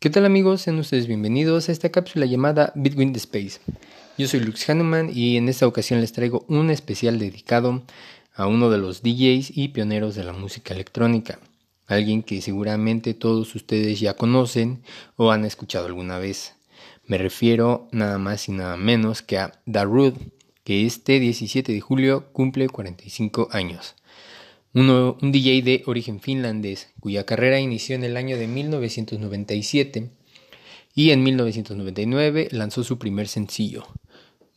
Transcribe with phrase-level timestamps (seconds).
[0.00, 0.60] ¿Qué tal amigos?
[0.60, 3.58] Sean ustedes bienvenidos a esta cápsula llamada Between the Space.
[4.16, 7.82] Yo soy Lux Hanuman y en esta ocasión les traigo un especial dedicado
[8.32, 11.40] a uno de los DJs y pioneros de la música electrónica,
[11.88, 14.84] alguien que seguramente todos ustedes ya conocen
[15.16, 16.54] o han escuchado alguna vez.
[17.04, 20.14] Me refiero nada más y nada menos que a Darude,
[20.62, 23.96] que este 17 de julio cumple 45 años
[24.74, 30.10] un DJ de origen finlandés, cuya carrera inició en el año de 1997
[30.94, 33.86] y en 1999 lanzó su primer sencillo,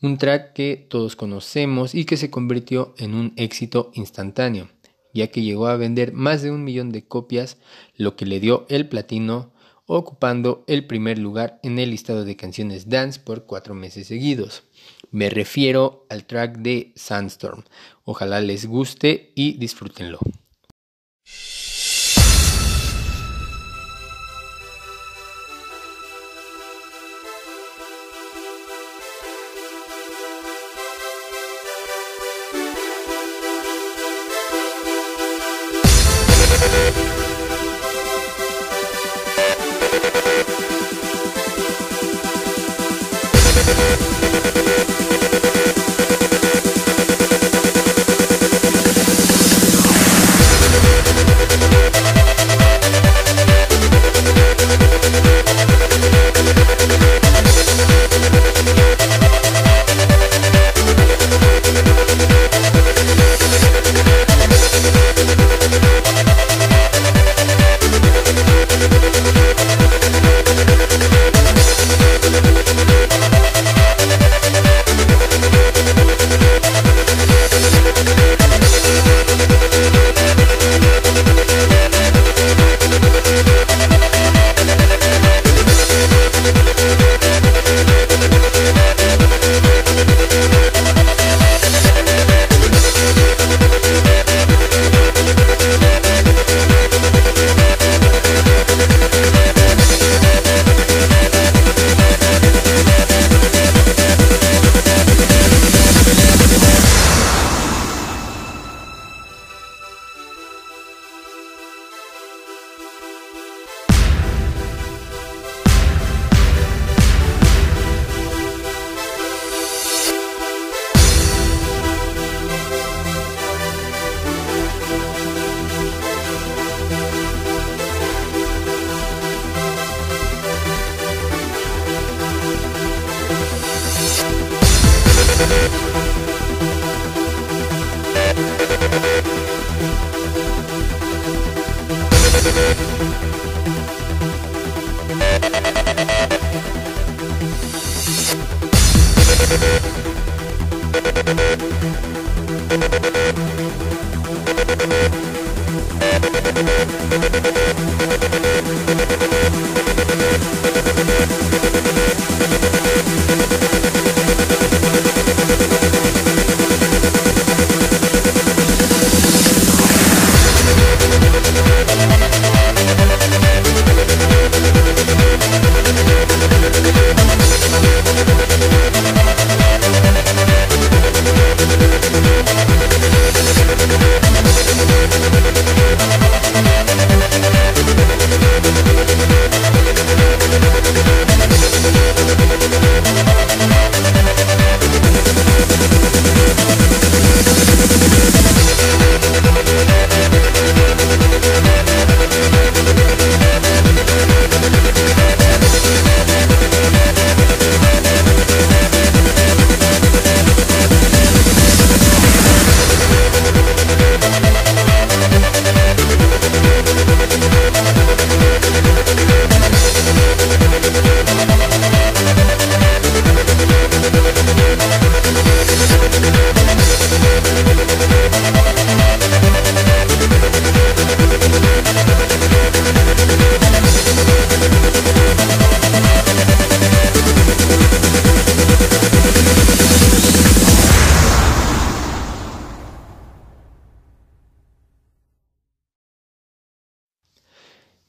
[0.01, 4.69] un track que todos conocemos y que se convirtió en un éxito instantáneo,
[5.13, 7.57] ya que llegó a vender más de un millón de copias,
[7.95, 9.51] lo que le dio el platino,
[9.97, 14.63] ocupando el primer lugar en el listado de canciones dance por cuatro meses seguidos.
[15.11, 17.63] Me refiero al track de Sandstorm.
[18.05, 20.19] Ojalá les guste y disfrútenlo.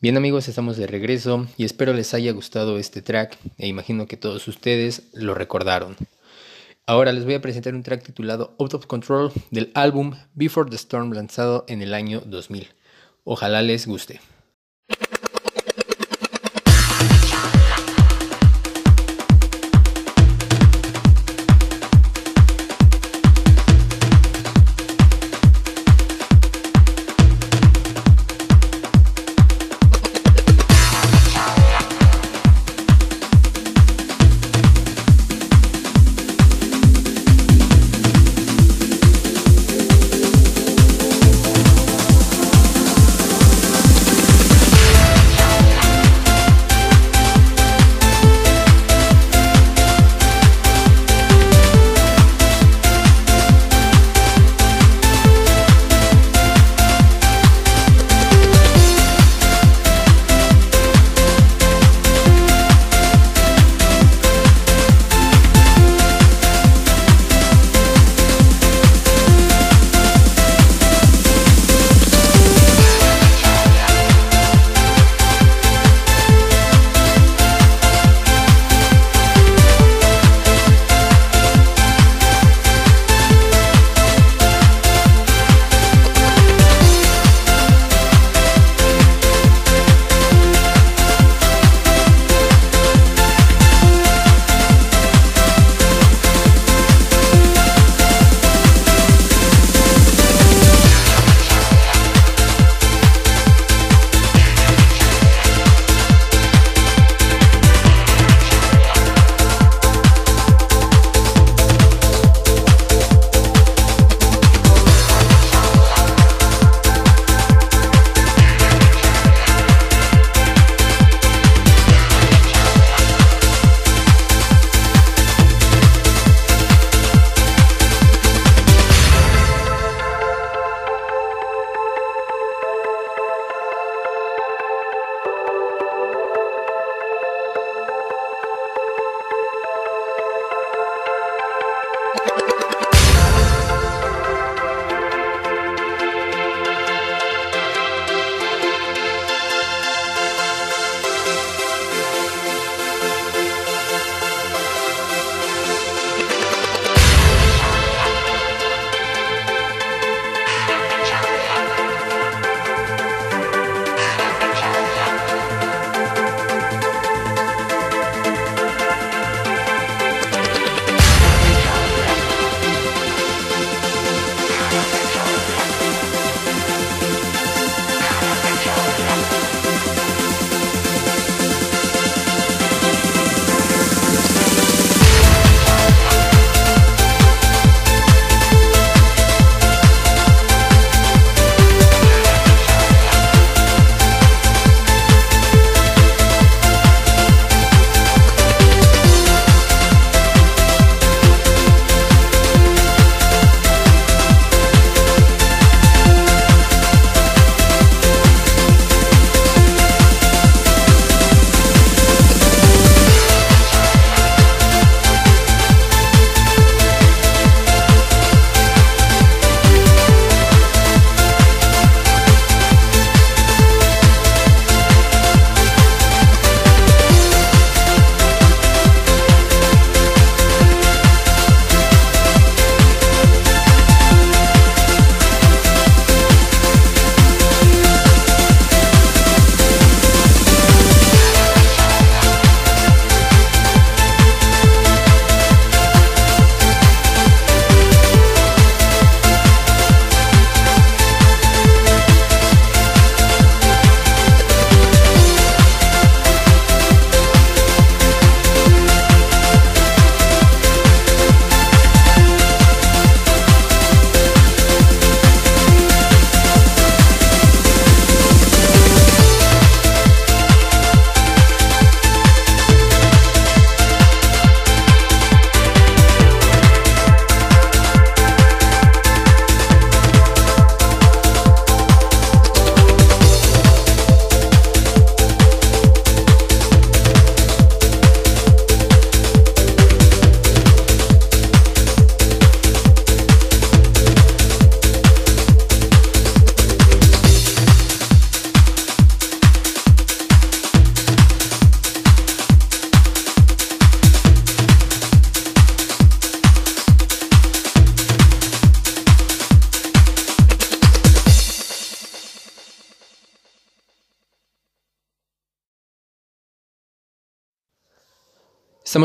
[0.02, 4.16] Bien amigos, estamos de regreso y espero les haya gustado este track e imagino que
[4.16, 5.96] todos ustedes lo recordaron.
[6.86, 10.74] Ahora les voy a presentar un track titulado Out of Control del álbum Before the
[10.74, 12.66] Storm lanzado en el año 2000.
[13.22, 14.20] Ojalá les guste.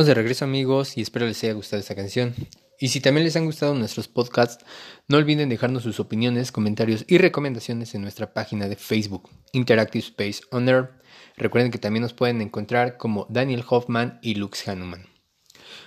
[0.06, 2.36] De regreso amigos y espero les haya gustado esta canción.
[2.80, 4.64] Y si también les han gustado nuestros podcasts,
[5.08, 10.42] no olviden dejarnos sus opiniones, comentarios y recomendaciones en nuestra página de Facebook, Interactive Space
[10.52, 10.92] On Air.
[11.36, 15.08] Recuerden que también nos pueden encontrar como Daniel Hoffman y Lux Hanuman.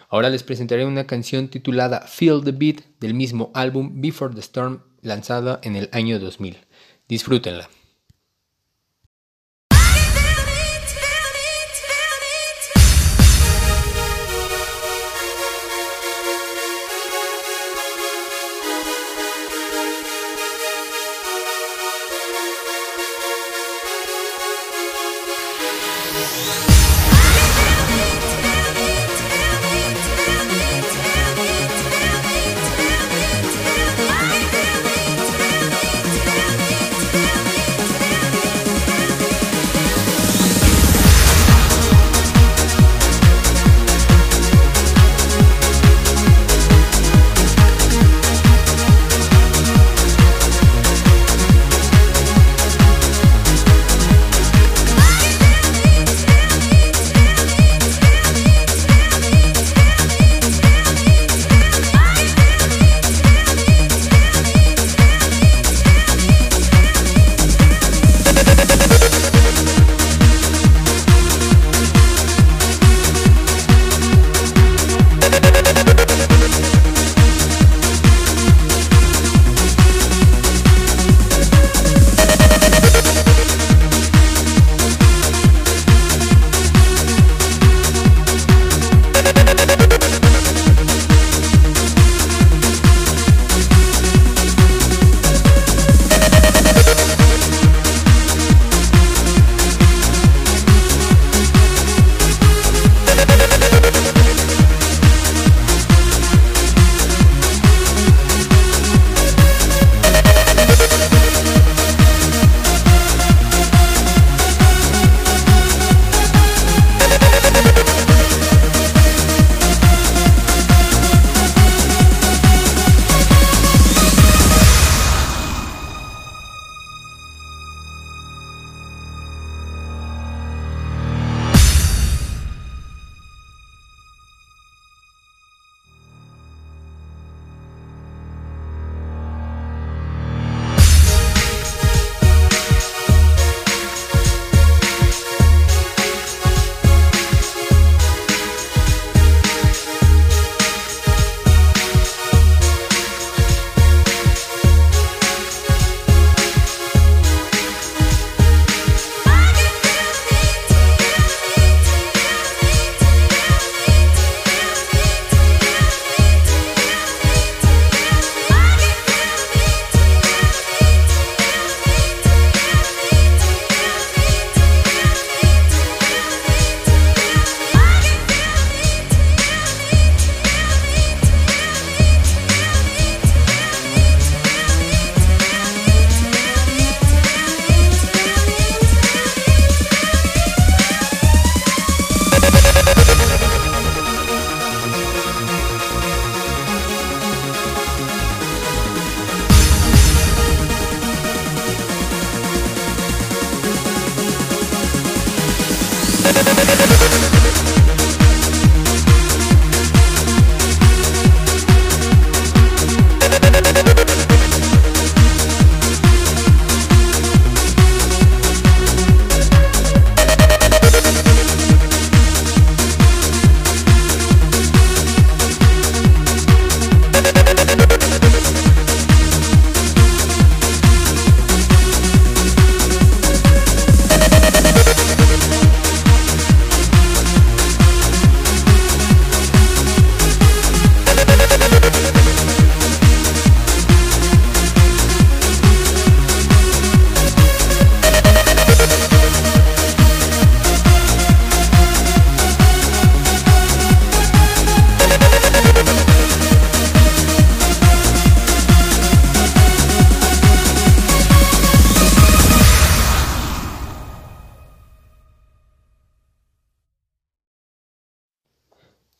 [0.08, 4.82] Ahora les presentaré una canción titulada Feel the Beat del mismo álbum Before the Storm
[5.02, 6.58] lanzada en el año 2000.
[7.08, 7.70] Disfrútenla.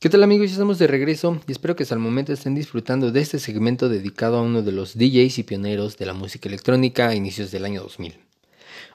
[0.02, 0.46] ¿Qué tal amigos?
[0.46, 3.90] Ya estamos de regreso y espero que hasta el momento estén disfrutando de este segmento
[3.90, 7.66] dedicado a uno de los DJs y pioneros de la música electrónica a inicios del
[7.66, 8.18] año 2000.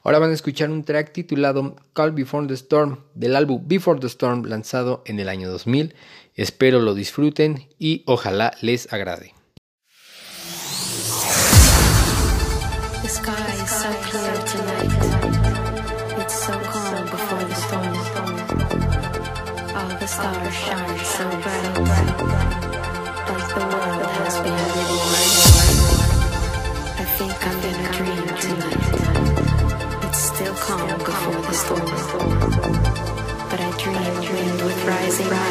[0.02, 4.08] Ahora van a escuchar un track titulado Call Before the Storm del álbum Before the
[4.08, 5.94] Storm lanzado en el año 2000.
[6.34, 9.35] Espero lo disfruten y ojalá les agrade.
[35.15, 35.45] zero.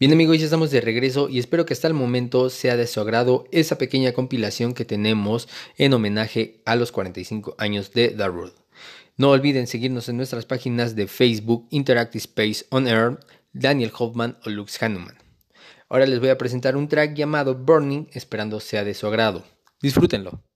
[0.00, 3.00] Bien amigos, ya estamos de regreso y espero que hasta el momento sea de su
[3.00, 8.30] agrado esa pequeña compilación que tenemos en homenaje a los 45 años de The.
[9.16, 13.18] No olviden seguirnos en nuestras páginas de Facebook, Interactive Space On Air,
[13.52, 15.18] Daniel Hoffman o Lux Hanuman.
[15.88, 19.42] Ahora les voy a presentar un track llamado Burning, esperando sea de su agrado.
[19.82, 20.47] Disfrútenlo.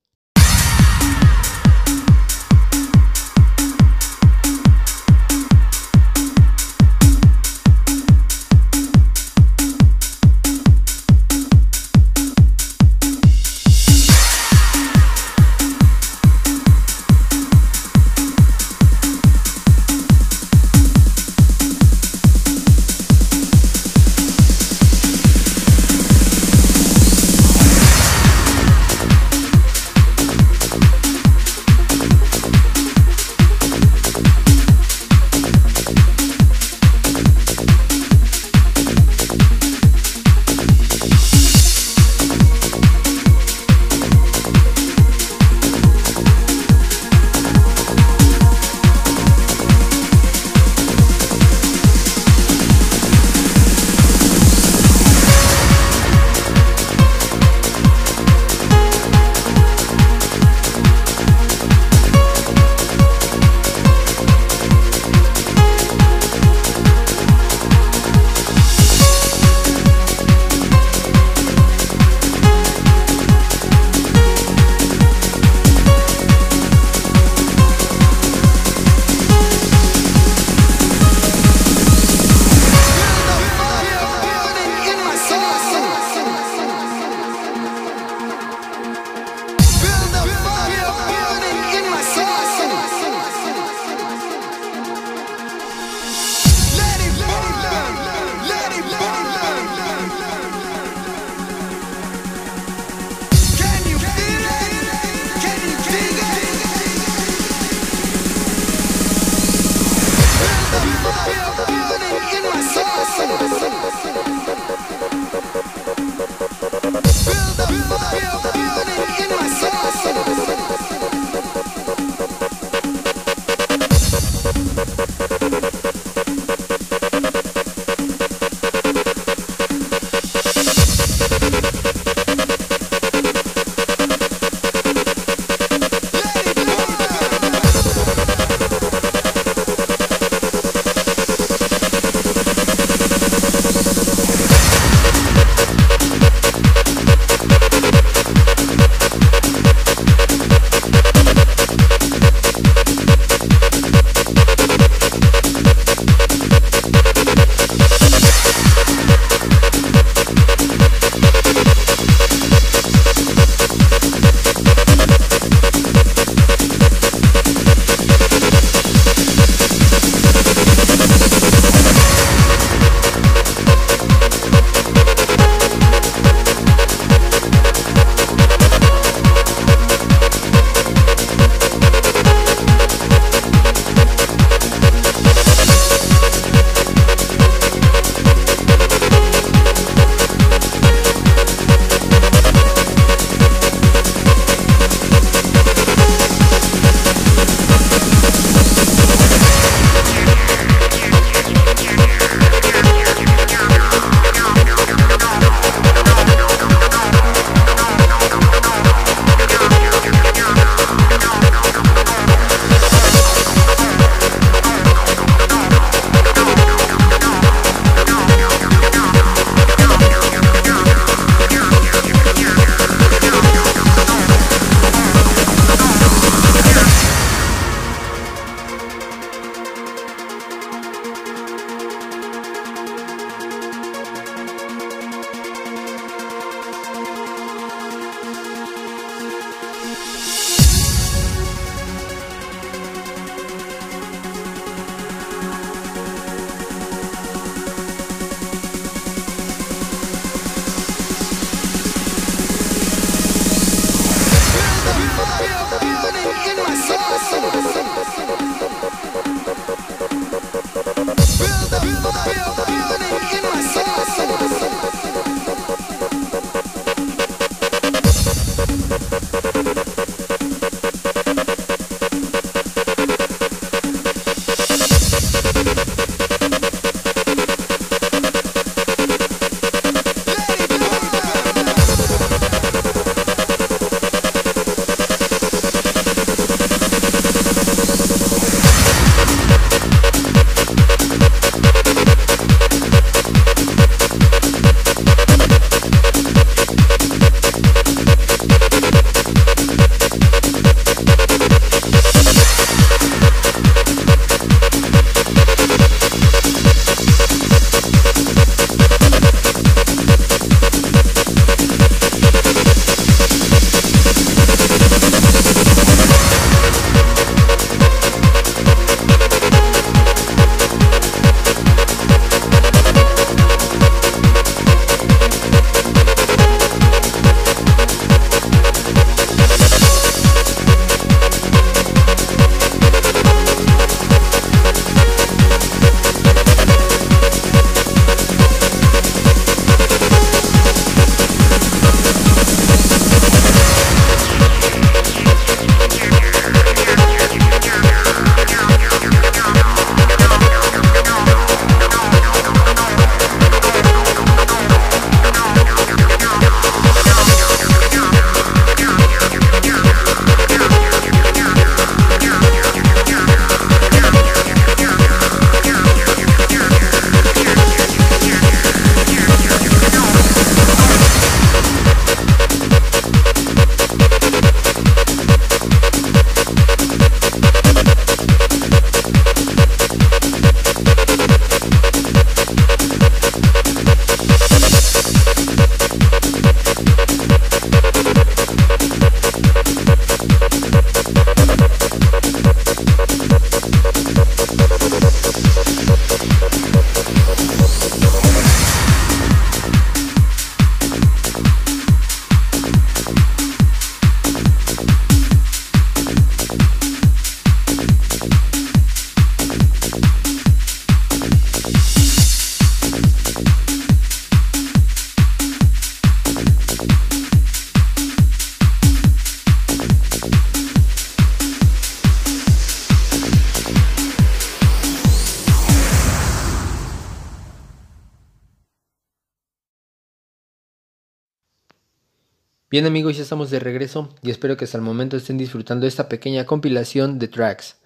[432.73, 436.09] Bien amigos, ya estamos de regreso y espero que hasta el momento estén disfrutando esta
[436.09, 437.77] pequeña compilación de tracks.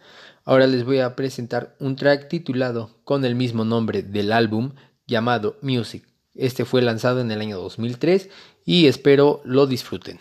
[0.45, 5.59] Ahora les voy a presentar un track titulado con el mismo nombre del álbum llamado
[5.61, 6.07] Music.
[6.37, 8.31] Este fue lanzado en el año 2003
[8.65, 10.21] y espero lo disfruten.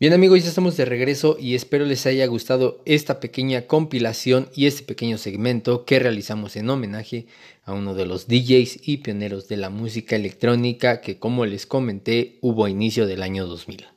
[0.00, 4.68] Bien amigos, ya estamos de regreso y espero les haya gustado esta pequeña compilación y
[4.68, 7.26] este pequeño segmento que realizamos en homenaje
[7.64, 12.38] a uno de los DJs y pioneros de la música electrónica que como les comenté
[12.42, 13.88] hubo a inicio del año 2000.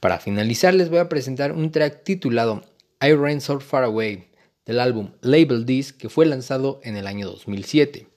[0.00, 2.64] Para finalizar les voy a presentar un track titulado
[3.00, 4.32] I Ran So Far Away
[4.66, 8.08] del álbum Label This que fue lanzado en el año 2007.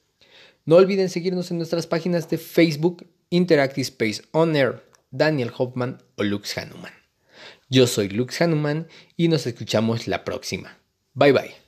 [0.65, 6.23] No olviden seguirnos en nuestras páginas de Facebook, Interactive Space On Air, Daniel Hoffman o
[6.23, 7.02] Lux Hanuman.
[7.73, 10.77] Yo soy Lux Hanuman y nos escuchamos la próxima.
[11.15, 11.62] Bye bye.